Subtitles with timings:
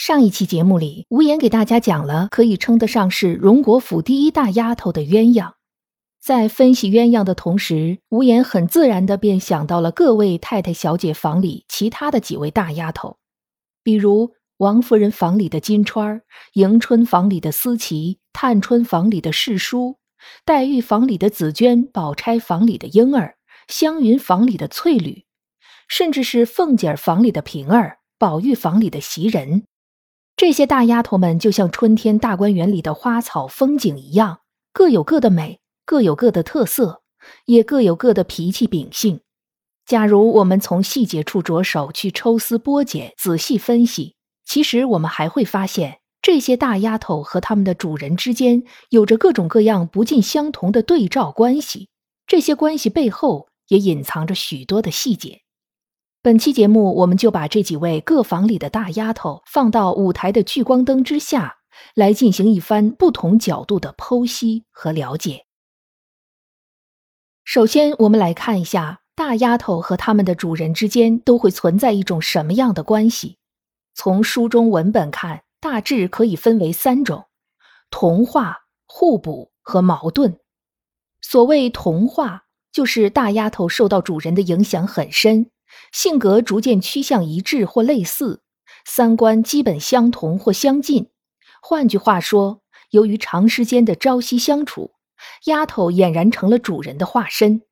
[0.00, 5.54] 上一期节目里，无言给大家讲了可以称得上是荣国府第一大丫头的鸳鸯。
[6.20, 13.16] 在分析鸳鸯的同时，无言很自然的便想到了各位太太小姐房里其他的几位大丫头，
[13.82, 19.96] 比如王夫人房里的金钏儿、迎春房里的思琪、探春房里的世淑、
[20.44, 23.34] 黛玉房里的紫娟、宝钗房里的莺儿、
[23.66, 25.24] 湘云房里的翠缕，
[25.88, 29.64] 甚至是凤姐儿房里的平儿、宝玉房里的袭人。
[30.38, 34.38] 这些大丫头们就像春天大观园里的花草风景一样，
[34.72, 37.02] 各有各的美，各有各的特色，
[37.46, 39.20] 也各有各的脾气秉性。
[39.84, 51.88] 假如我们从细节处着手去抽丝剥茧、仔细分析，其实我们还会发现，这些大丫头和他们的主人之间有着各种各样不尽相同的对照关系。
[52.28, 55.40] 这些关系背后也隐藏着许多的细节。
[56.28, 61.56] 本期节目，我们就把这几位各房里的大丫头放到舞台的聚光灯之下，
[61.94, 65.46] 来进行一番不同角度的剖析和了解。
[67.44, 73.38] 首先，我们来看一下大丫头和他们的主人之间都会存在一种什么样的关系。
[73.94, 77.24] 从书中文本看，大致可以分为三种：
[77.88, 80.38] 同化、互补和矛盾。
[81.22, 85.50] 所谓同化，就是大丫头受到主人的影响很深。
[85.92, 88.42] 性格逐渐趋向一致或类似，
[88.84, 91.10] 三观基本相同或相近。
[91.60, 94.92] 换句话说，由于长时间的朝夕相处，
[95.46, 97.62] 丫头俨然成了主人的化身。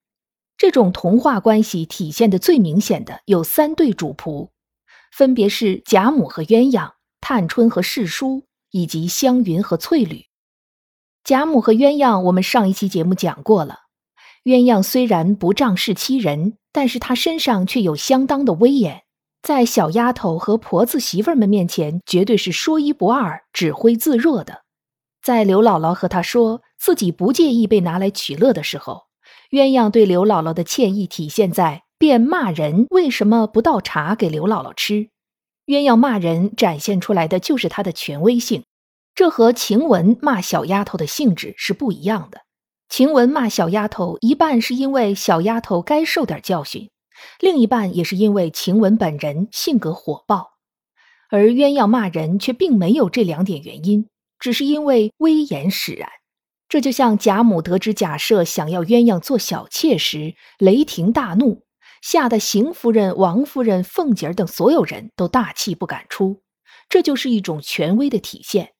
[0.59, 4.51] 这种同化关系体现的最明显的有三对主仆，
[5.13, 10.25] 分别是贾母和鸳鸯、探春和世淑，以及湘云和翠缕。
[11.23, 13.81] 贾母和鸳鸯，我们上一期节目讲过了。
[14.45, 16.57] 鸳鸯虽然不仗势欺人。
[16.77, 19.05] 但是她身上却有相当的威严，
[19.41, 24.61] 在小丫头和婆子媳妇们面前，绝对是说一不二、指挥自若的。
[25.23, 29.05] 在刘姥姥和她说自己不介意被拿来取乐的时候，
[29.53, 35.09] 鸳鸯对刘姥姥的歉意体现在便骂人为什么不倒茶给刘姥姥吃。
[35.65, 38.65] 鸳鸯骂人展现出来的就是她的权威性，
[39.15, 42.43] 这和晴雯骂小丫头的性质是不一样的。
[42.89, 46.91] 晴雯骂小丫头，一半是因为小丫头该受点教训，
[47.41, 50.53] 另一半也是因为晴雯本人性格火爆。
[51.29, 54.09] 而鸳鸯骂人却并没有这两点原因，
[54.39, 56.09] 只是因为威严使然。
[56.69, 61.65] 这就像贾母得知贾赦想要鸳鸯做小妾时，雷霆大怒，
[62.03, 66.43] 吓得邢夫人、王夫人、凤姐儿等所有人都大气不敢出。
[66.89, 68.75] 这就是一种权威的体现。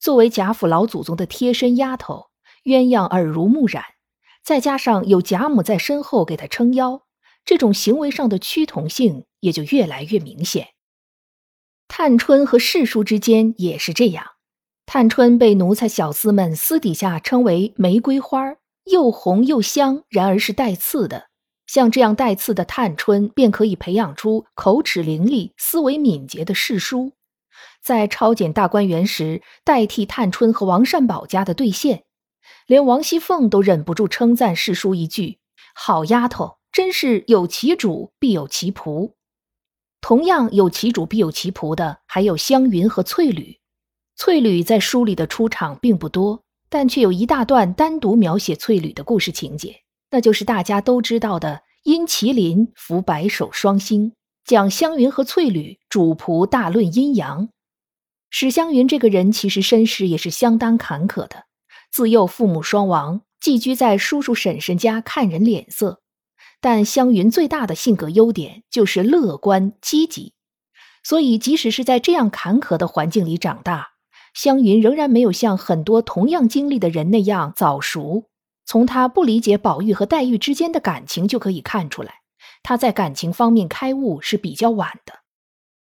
[0.00, 2.26] 作为贾府老祖宗的贴身丫头。
[2.64, 3.84] 鸳鸯耳濡目染，
[4.42, 7.02] 再加上有贾母在身后给她撑腰，
[7.44, 10.68] 这种行为上的趋同性也就越来越明显。
[11.86, 14.32] 探春和世叔之间也是这样。
[14.86, 21.28] 探春被奴才小厮们私底下称为玫瑰花，又红又香，然而是带刺的。
[21.66, 27.12] 像这样带刺的探春，便可以培养出口齿伶俐、思维敏捷的世叔，
[27.82, 32.04] 在抄检大观园时代替探春和王善保家的兑现。
[32.66, 35.38] 连王熙凤都忍不住称赞世叔一句
[35.74, 39.12] ：“好丫头，真是有其主必有其仆。”
[40.00, 43.58] 同样有其主必有其仆的，还有湘云和翠缕。
[44.16, 54.12] 翠缕在书里的出场并不多，但却有一大段单独描写翠缕的故事情节，那就是大家都知道的“因麒麟伏白首双星”，
[54.44, 57.48] 讲湘云和翠缕主仆大论阴阳。
[58.30, 61.46] 史湘云这个人其实身世也是相当坎坷的。
[61.94, 66.00] 自幼父母双亡，寄居在叔叔婶婶家看人脸色。
[66.60, 70.32] 但湘云最大的性格优点就是乐观积极，
[71.04, 73.90] 所以即使是在这样坎坷的环境里长大，
[74.34, 78.24] 湘云仍然没有像很多同样经历的人那样早熟。
[78.66, 82.14] 从她不理解宝玉和黛玉之间的感情就可以看出来，
[82.64, 85.20] 她在感情方面开悟是比较晚的。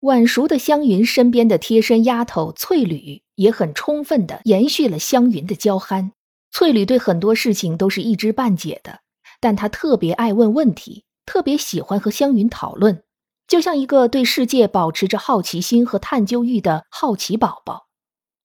[0.01, 6.13] 晚熟的湘云身边的贴身丫头翠缕也很充分的延续了湘云的娇憨。
[6.51, 9.01] 翠缕对很多事情都是一知半解的，
[9.41, 13.03] 但她特别爱问问题，特别喜欢和湘云讨论。
[13.49, 17.87] 就像一个对世界保持着好奇心和探究欲的好奇宝宝。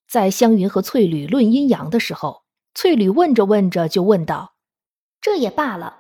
[0.10, 2.44] 在湘云和翠缕论阴阳的时候，
[2.74, 4.54] 翠缕问着问着就问道
[5.20, 5.98] ：“这也罢了，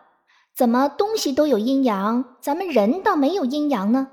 [0.56, 4.07] 怎么东西都有阴阳，咱们人倒没有阴阳呢？”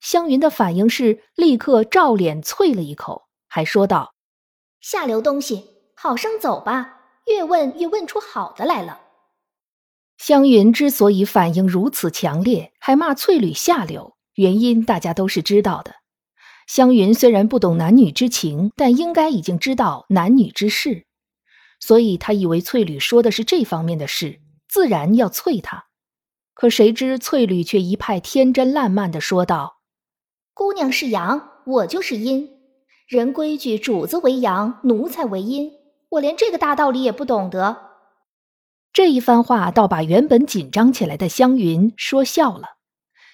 [0.00, 4.14] 湘云的反应是立刻照脸啐了一口，还说道
[4.80, 5.66] ：“下流东西，
[5.96, 7.00] 好生走吧！
[7.26, 9.00] 越问越问出好的来了。”
[10.16, 15.96] 湘云之所以反应如此强烈，还骂翠缕下流，原因大家都是知道的。
[16.68, 21.06] 湘云虽然不懂男女之情，但应该已经知道男女之事，
[21.80, 25.86] 所以她以为翠缕说的是这方面的事，自然要啐她。
[26.54, 29.80] 可谁知翠缕却一派天真烂漫的说道
[30.54, 32.59] ：“姑娘是阳，我就是阴。
[33.10, 35.72] 人规矩，主子为阳，奴才为阴。
[36.10, 37.76] 我连这个大道理也不懂得。”
[38.94, 42.76] 这一番话倒把原本紧张起来的湘云说笑了。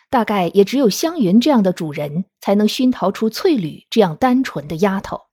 [0.09, 5.25] 大概也只有湘云这样的主人，才能熏陶出翠缕这样单纯的丫头。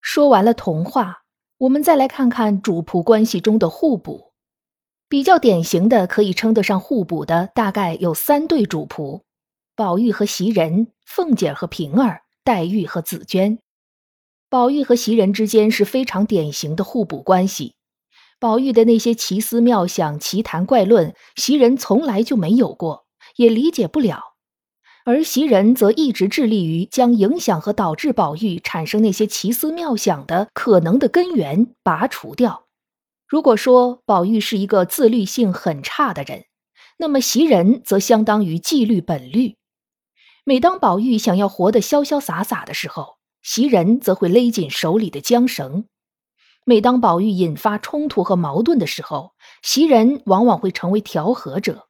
[0.00, 1.22] 说完了童话，
[1.58, 4.32] 我们再来看看主仆关系中的互补。
[5.08, 9.22] 比较典型的，可以称得上互补的，大概有三对主仆：
[9.74, 13.60] 宝玉和袭人，凤姐和平儿，黛玉和紫娟。
[14.48, 17.74] 宝玉和袭人之间是非常典型的互补关系。
[18.40, 23.06] 宝玉的那些奇思妙想、奇谈怪论，袭人从来就没有过，
[23.36, 24.34] 也理解不了；
[25.04, 32.66] 而袭人则一直致力于将影响和导致宝玉产生那些奇思妙想的可能的根源拔除掉。
[33.28, 36.46] 如果说宝玉是一个自律性很差的人，
[36.98, 39.54] 那么袭人则相当于纪律本律。
[40.50, 45.84] 每当宝玉想要活得潇潇洒洒的时候，袭人则会勒紧手里的缰绳。
[46.64, 51.86] 每当宝玉引发冲突和矛盾的时候，袭人往往会成为调和者。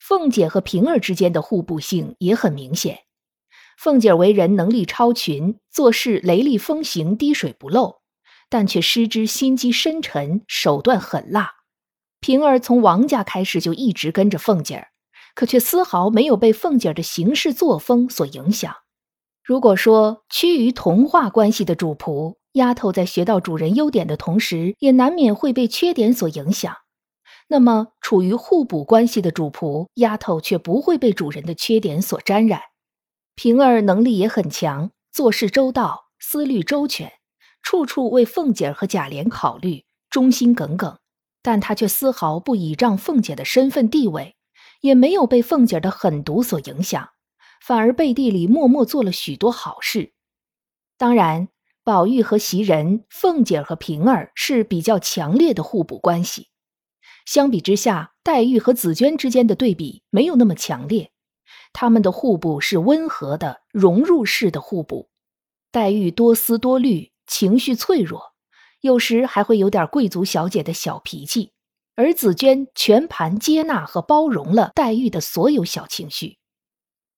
[0.00, 3.04] 凤姐和平儿之间的互补性也很明显。
[3.78, 8.00] 凤姐为人能力超群，做事雷厉风行、滴水不漏，
[8.48, 11.52] 但却失之心机深沉、手段狠辣。
[12.18, 14.88] 平儿从王家开始就一直跟着凤姐儿，
[15.34, 18.74] 可却丝毫没有被凤姐儿的行事作风所影响。
[19.42, 26.76] 如果说趋于同化关系的主仆，丫头在学到主人优点的同时，也难免会被缺点所影响。
[27.48, 32.60] 那么，处于互补关系的主仆，丫头却不会被主人的缺点所沾染。
[33.34, 37.10] 平儿能力也很强，做事周到，思虑周全，
[37.62, 40.98] 处处为凤姐和贾琏考虑，忠心耿耿。
[41.42, 44.36] 但她却丝毫不倚仗凤姐的身份地位，
[44.80, 47.10] 也没有被凤姐的狠毒所影响，
[47.62, 50.12] 反而背地里默默做了许多好事。
[50.96, 51.48] 当然。
[51.82, 56.48] 宝玉和袭人、凤姐和平儿是比较强烈的互补关系。
[57.24, 61.10] 相比之下，黛玉和紫娟之间的对比没有那么强烈。
[61.72, 65.08] 他们的互补是温和的、融入式的互补。
[65.72, 68.34] 黛玉多思多虑，情绪脆弱，
[68.82, 71.54] 有时还会有点贵族小姐的小脾气；
[71.96, 76.38] 而紫娟全盘接纳和包容了黛玉的所有小情绪。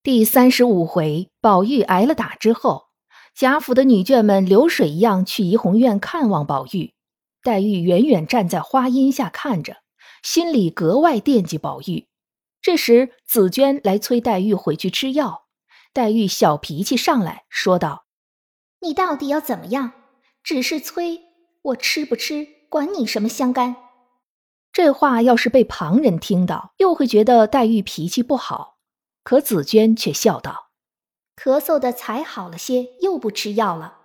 [0.03, 2.93] 第三十五回，宝玉挨了打之后。
[3.35, 6.93] 贾府的女眷们流水一样去怡红院看望宝玉，
[7.43, 9.79] 黛玉远远站在花荫下看着，
[10.23, 12.09] 心里格外惦记宝玉。
[12.61, 15.47] 这时紫娟来催黛玉回去吃药，
[15.95, 18.05] 黛玉小脾气上来说道
[18.83, 19.93] ：“你到底要怎么样？
[20.43, 21.21] 只是催
[21.63, 23.77] 我吃不吃，管你什么相干？”
[24.73, 28.79] 这话要是被旁人听到，又会觉得黛玉脾气不好。
[29.23, 30.71] 可紫娟却笑道。
[31.37, 33.99] 咳嗽的才好了些，又不吃药了。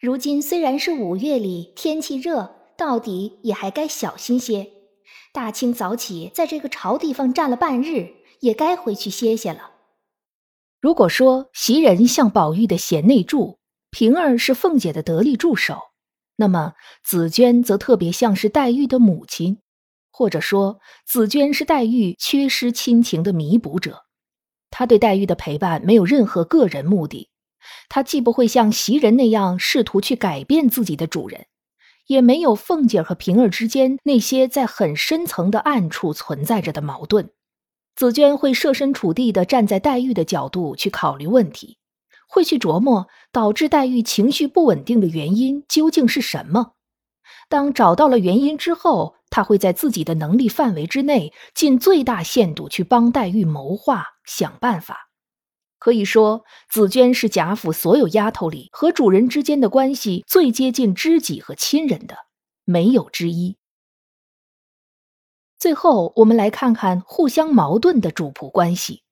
[0.00, 4.68] 如今虽然是五月里，天气热，到底也还该小心些。
[5.32, 9.72] 大清早起，在这个潮地方站了半日，也该回去歇歇了。
[10.80, 13.58] 如果说袭人像宝玉的贤内助，
[13.90, 15.78] 平儿是凤姐的得力助手，
[16.36, 19.58] 那么紫娟则特别像是黛玉的母亲，
[20.16, 24.04] 或者说紫娟是黛玉缺失亲情的弥补者。
[24.70, 27.30] 他对黛玉的陪伴没有任何个人目的，
[27.88, 31.46] 他既不会像袭人那样试图去改变自己的主人，
[32.06, 37.30] 也没有凤姐和平儿之间那些在很深层的暗处存在着的矛盾。
[37.96, 41.78] 紫娟会设身处地地站在黛玉的角度去考虑问题，
[42.28, 46.74] 会去琢磨导致黛玉情绪不稳定的原因究竟是什么。
[47.48, 55.10] 当找到了原因之后，他会在自己的能力范围之内，尽最大限度去帮黛玉谋划、想办法。
[55.80, 62.16] 可以说，紫娟是贾府所有丫头里和主人之间的关系最接近知己和亲人的，
[62.64, 63.56] 没有之一。
[65.58, 69.02] 最后，我们来看看互相矛盾的主仆关系。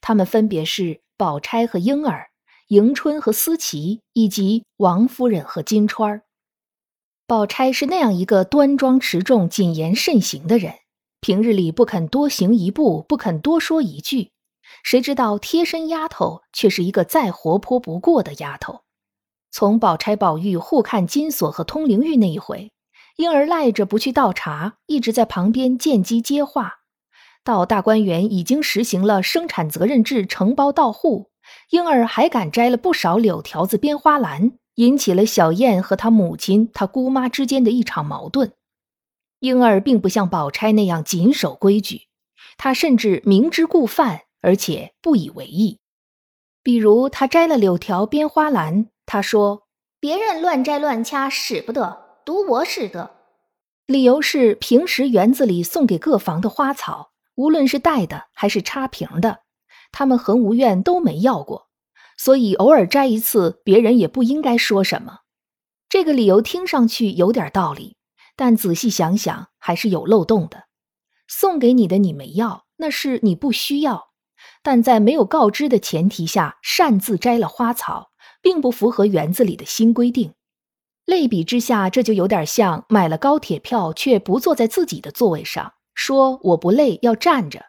[0.00, 2.30] 他们分别是宝钗和莺儿、
[2.68, 6.22] 迎春和思琪，以及王夫人和金钏儿。
[7.28, 10.72] 宝钗是那样一个端庄持重、谨言慎行的人，
[11.20, 14.30] 平日里不肯多行一步，不肯多说一句。
[14.82, 18.80] 谁知道贴身丫头却是一个再活泼不过的丫头。
[19.50, 22.72] 从宝钗、宝玉互看金锁和通灵玉那一回，
[23.18, 26.76] 莺儿赖着不去倒茶，一直在旁边见机接话。
[27.44, 31.28] 到大观园已经实行了生产责任制，承包到户，
[31.72, 34.52] 莺儿还敢摘了不少柳条子、编花篮。
[34.78, 38.52] 引起了小燕和她母亲、她姑妈之间的一场矛盾。
[39.40, 42.02] 婴儿并不像宝钗那样谨守规矩，
[42.56, 45.80] 她甚至明知故犯，而且不以为意。
[46.62, 49.66] 比如，她摘了柳条编花篮，她说
[49.98, 53.16] ：“别人乱摘乱掐使不得，独我使得。”
[53.86, 59.40] 理由是平时园子里送给各房的花草，无论是带的还是插瓶的，
[59.90, 61.67] 他们恒无怨都没要过。
[62.18, 65.20] 所以偶尔摘一次，别人也不应该说什么。
[65.88, 67.96] 这个理由听上去有点道理，
[68.36, 70.64] 但仔细想想还是有漏洞的。
[71.26, 74.10] 送给你的你没要，那是你不需要；
[74.62, 78.10] 但在没有告知的前提下擅自摘了花草，
[78.42, 80.34] 并不符合园子里的新规定。
[81.04, 87.66] 类比之下，这就有点像买了高铁票却不坐在自己的座位上，说我不累要站着，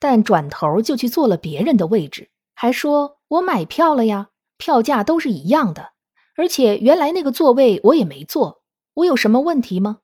[0.00, 3.18] 但转头就去坐了别人的位置，还说。
[3.28, 5.92] 我买票了呀，票价都是一样的，
[6.36, 8.62] 而且原来那个座位我也没坐，
[8.94, 10.00] 我有什么问题吗？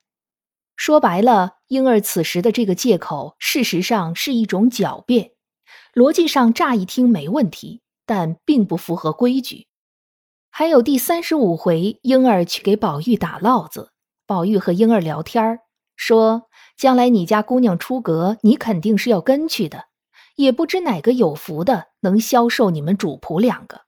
[0.75, 5.33] 说白了，婴儿此时的这个借口，事实上是一种狡辩，
[5.95, 9.69] 逻辑上乍一听没问题，但并不符合规矩。
[10.50, 13.92] 还有第三十五回，婴儿去给宝玉打烙子，
[14.26, 15.61] 宝玉和婴儿聊天
[15.95, 19.89] 说将来你家姑娘出阁，你肯定是要跟去的。
[20.40, 23.82] 也不知哪个有福的能销售你们主仆两个。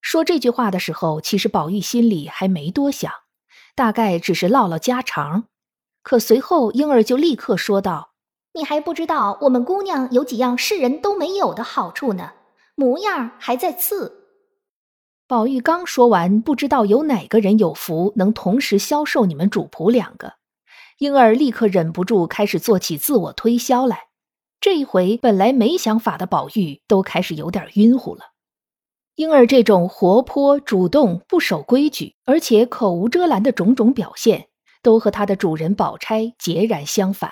[0.00, 3.12] 说这句话的时候，其实宝玉心里还没多想，
[3.74, 5.44] 大概只是唠唠家常。
[6.02, 8.12] 可随后莺儿就立刻说道
[8.54, 12.34] ：“你还不知道我们姑娘有几样世人都没有的好处呢，
[12.76, 14.28] 模样还在次。”
[15.26, 20.34] 宝玉刚说完，不知道有哪个人有福能同时销售你们主仆两个，
[20.98, 24.09] 莺儿立刻忍不住开始做起自我推销来。
[24.60, 28.32] 这一回本来没想法的宝玉都开始有点晕乎了。
[29.14, 34.48] 婴儿这种活泼、主动、不守规矩，而且口无遮拦的种种表现，
[34.82, 37.30] 都和他的主人宝钗截然相反。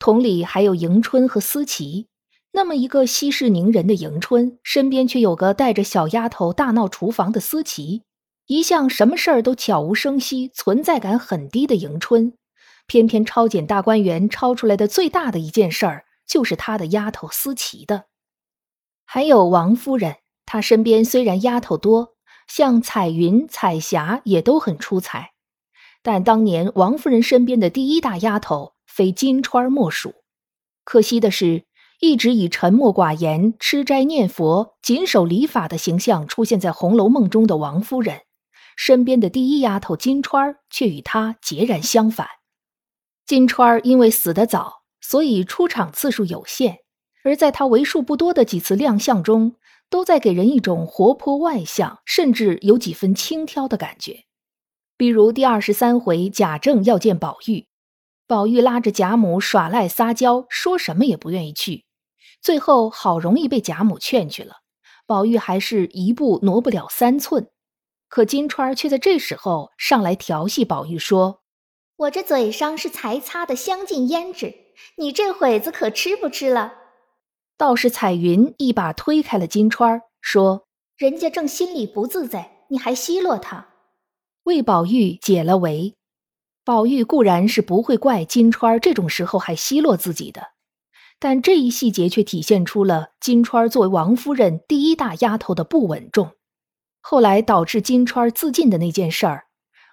[0.00, 2.08] 同理，还有迎春和思琪，
[2.50, 8.02] 那么一个息事宁人的迎春，身边却有个带着小丫头大闹厨房的思琪；
[8.48, 12.32] 一向什么事儿都悄无声息、存在感很低的迎春，
[12.88, 16.04] 偏偏抄检大观园抄出来的最大的一件事儿。
[16.28, 18.04] 就是他的丫头思琪的，
[19.04, 20.18] 还有王夫人。
[20.50, 22.14] 她身边虽然丫头多，
[22.46, 25.32] 像彩云、彩霞也都很出彩，
[26.02, 30.14] 但当年王夫人身边的第一大丫头非金钏莫属。
[30.84, 31.66] 可惜的是，
[32.00, 38.22] 一直以沉默寡言、吃斋念佛、谨守礼法的形象出现在《红楼梦》中的王夫人，
[38.74, 42.26] 身边的第一丫头金钏却与她截然相反。
[43.26, 44.77] 金钏因为死得早。
[45.00, 46.78] 所以出场次数有限，
[47.24, 49.56] 而在他为数不多的几次亮相中，
[49.90, 54.24] 都在给人一种活泼外向，甚至有几分轻佻的感觉。
[54.96, 57.68] 比如第二十三回，贾政要见宝玉，
[58.26, 61.84] 宝玉拉着贾母耍赖撒娇，说什么也不愿意去，
[62.42, 64.56] 最后好容易被贾母劝去了，
[65.06, 67.48] 宝玉还是一步挪不了三寸。
[68.08, 71.42] 可金钏却在这时候上来调戏宝玉，说
[71.96, 74.54] ：“我这嘴上是才擦的香净胭脂。”
[74.96, 76.72] 你这会子可吃不吃了？
[77.56, 80.66] 倒是彩云一把推开了金钏儿，说
[80.96, 83.68] ：“人家正心里不自在，你还奚落他？”
[84.44, 85.96] 为宝玉解了围。
[86.64, 90.48] 宝玉固然是不会怪金钏儿这种时候还奚落自己的，
[91.18, 96.32] 但这一细节却体现出了金钏儿作为王夫人第一大丫头的不稳重。
[97.00, 99.46] 后来导致金钏儿自尽的那件事儿，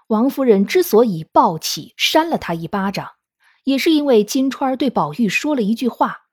[0.08, 3.10] 王夫人之所以暴起扇了他一巴掌。
[3.66, 6.28] 也是因为金钏对宝玉说了一句话：“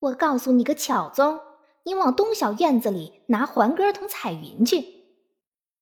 [0.00, 1.38] 我告诉你个巧宗，
[1.84, 4.84] 你往东小院子里拿环哥同彩云去。”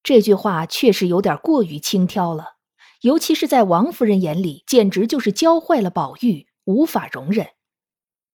[0.05, 2.57] 这句话确实有点过于轻佻了，
[3.03, 7.49] 尤其是在王夫人眼里，简直就是教坏了宝玉，无法容忍。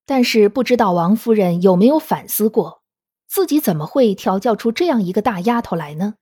[0.05, 2.83] 但是不知道王夫人有没有反思过，
[3.27, 6.15] 自己怎么会调教出这样一个大丫头来呢？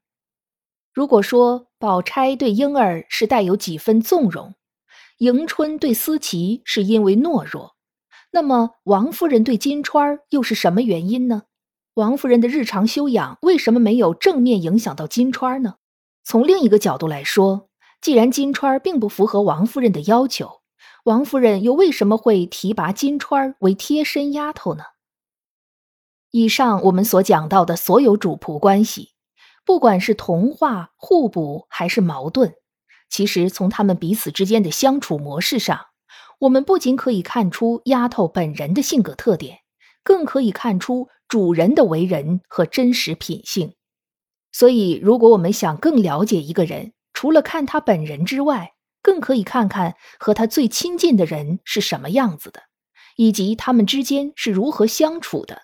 [0.94, 4.56] 如果说宝钗对婴儿是带有几分纵容，
[5.20, 7.76] 迎春对思琪是因为懦弱，
[8.32, 11.44] 那么王夫人对金钏又是什么原因呢？
[11.96, 15.76] 王夫人的日常修养为什么没有正面影响到金钏呢？
[16.24, 17.70] 从另一个角度来说，
[18.02, 20.62] 既然金钏并不符合王夫人的要求，
[21.04, 24.84] 王夫人又为什么会提拔金钏为贴身丫头呢？
[26.32, 29.10] 以上我们所讲到的所有主仆关系，
[29.64, 32.56] 不管是同化、互补还是矛盾，
[33.14, 35.86] 其实从他们彼此之间的相处模式上，
[36.40, 39.60] 我们不仅可以看出丫头本人的性格特点，
[40.04, 43.76] 更可以看出主人的为人和真实品性。
[44.52, 52.64] 所以，如果我们想更了解一个人，除了看他本人之外，更可以看看和他最亲近的人是什么样子的，
[53.16, 55.62] 以及他们之间是如何相处的，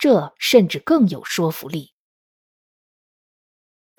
[0.00, 1.92] 这甚至更有说服力。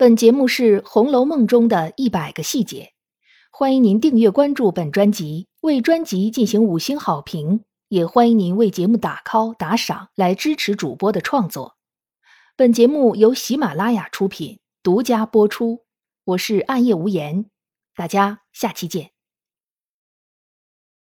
[0.00, 2.94] 本节目是《红楼梦》中的一百个细节，
[3.50, 11.76] 欢迎您订阅关注本专辑，为专辑进行五星好评，也欢迎您为节目打 call 打赏来支持主播的创作。
[12.56, 15.80] 本节目由喜马拉雅出品，独家播出。
[16.24, 17.50] 我是暗夜无言，
[17.94, 19.10] 大家下期见。